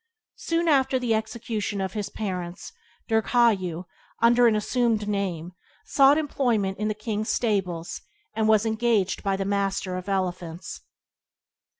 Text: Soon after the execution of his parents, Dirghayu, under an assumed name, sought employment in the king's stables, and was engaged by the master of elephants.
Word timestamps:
Soon 0.37 0.67
after 0.67 0.97
the 0.97 1.13
execution 1.13 1.79
of 1.79 1.93
his 1.93 2.09
parents, 2.09 2.73
Dirghayu, 3.07 3.83
under 4.19 4.47
an 4.47 4.55
assumed 4.55 5.07
name, 5.07 5.51
sought 5.85 6.17
employment 6.17 6.79
in 6.79 6.87
the 6.87 6.95
king's 6.95 7.29
stables, 7.29 8.01
and 8.35 8.47
was 8.47 8.65
engaged 8.65 9.21
by 9.21 9.35
the 9.35 9.45
master 9.45 9.97
of 9.97 10.09
elephants. 10.09 10.81